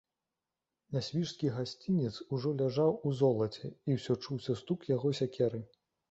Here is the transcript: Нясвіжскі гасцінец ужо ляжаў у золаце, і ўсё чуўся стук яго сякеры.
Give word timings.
Нясвіжскі 0.95 1.49
гасцінец 1.57 2.13
ужо 2.37 2.53
ляжаў 2.61 2.95
у 3.09 3.11
золаце, 3.19 3.71
і 3.91 3.97
ўсё 3.97 4.15
чуўся 4.23 4.55
стук 4.63 4.87
яго 4.95 5.13
сякеры. 5.21 5.61